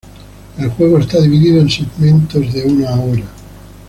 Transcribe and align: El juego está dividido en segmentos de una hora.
El 0.57 0.67
juego 0.71 0.97
está 0.97 1.21
dividido 1.21 1.61
en 1.61 1.69
segmentos 1.69 2.51
de 2.51 2.63
una 2.63 2.89
hora. 2.95 3.25